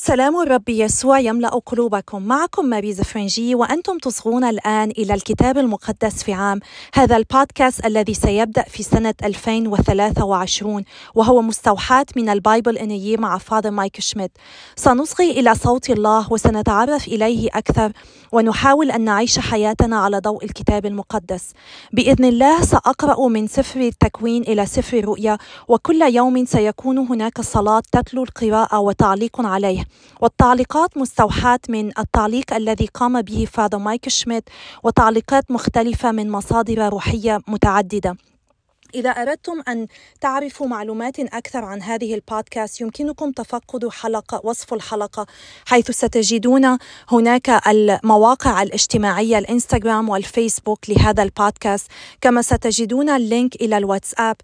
[0.00, 2.22] سلام الرب يسوع يملأ قلوبكم.
[2.22, 6.60] معكم ماريزا فرنجي وأنتم تصغون الآن إلى الكتاب المقدس في عام
[6.94, 10.84] هذا البودكاست الذي سيبدأ في سنة 2023
[11.14, 14.30] وهو مستوحاة من ال Bible in a Year مع Father Mike Schmitz
[14.76, 17.92] سنصغي إلى صوت الله وسنتعرف إليه أكثر
[18.32, 21.52] ونحاول أن نعيش حياتنا على ضوء الكتاب المقدس.
[21.92, 25.38] بإذن الله سأقرأ من سفر التكوين إلى سفر الرؤيا
[25.68, 29.87] وكل يوم سيكون هناك صلاة تتلو القراءة وتعليق عليه.
[30.20, 34.44] والتعليقات مستوحاة من التعليق الذي قام به فاذر مايك شميت
[34.82, 38.16] وتعليقات مختلفة من مصادر روحية متعددة.
[38.94, 39.86] إذا أردتم أن
[40.20, 45.26] تعرفوا معلومات أكثر عن هذه البودكاست يمكنكم تفقد حلقة وصف الحلقة
[45.66, 51.90] حيث ستجدون هناك المواقع الاجتماعية الإنستغرام والفيسبوك لهذا البودكاست.
[52.20, 54.36] كما ستجدون اللينك إلى الواتساب